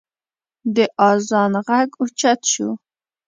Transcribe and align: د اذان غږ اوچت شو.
د 0.75 0.77
اذان 1.09 1.53
غږ 1.67 1.89
اوچت 2.01 2.41
شو. 2.51 2.69